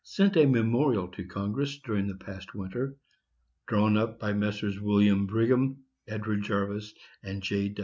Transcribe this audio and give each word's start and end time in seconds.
sent 0.03 0.35
a 0.35 0.45
memorial 0.47 1.07
to 1.09 1.23
Congress 1.25 1.77
during 1.85 2.07
the 2.07 2.15
past 2.25 2.55
winter, 2.55 2.95
drawn 3.67 3.95
up 3.95 4.19
by 4.19 4.33
Messrs. 4.33 4.79
William 4.81 5.27
Brigham, 5.27 5.83
Edward 6.07 6.41
Jarvis, 6.41 6.91
and 7.23 7.43
J. 7.43 7.75